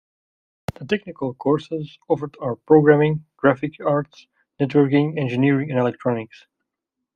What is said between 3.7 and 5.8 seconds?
arts, networking, engineering and